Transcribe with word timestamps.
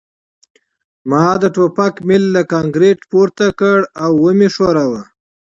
ما 1.09 1.25
د 1.41 1.43
ټوپک 1.55 1.95
میل 2.07 2.23
له 2.35 2.41
کانکریټ 2.53 2.99
پورته 3.11 3.47
کړ 3.59 3.79
او 4.03 4.11
ومې 4.23 4.47
ښوراوه 4.55 5.01